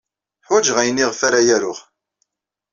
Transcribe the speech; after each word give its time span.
Ḥwajeɣ 0.47 0.77
ayen 0.81 0.97
ayɣef 1.01 1.19
ara 1.27 1.39
aruɣ. 1.55 1.79